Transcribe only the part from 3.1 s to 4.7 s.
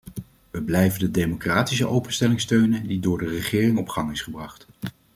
de regering op gang is gebracht.